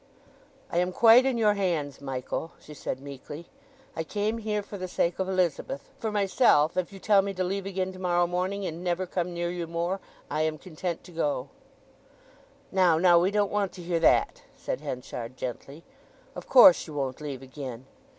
[0.71, 3.45] "I am quite in your hands, Michael," she said meekly.
[3.95, 7.43] "I came here for the sake of Elizabeth; for myself, if you tell me to
[7.43, 11.11] leave again to morrow morning, and never come near you more, I am content to
[11.11, 11.49] go."
[12.71, 15.83] "Now, now; we don't want to hear that," said Henchard gently.
[16.33, 17.85] "Of course you won't leave again.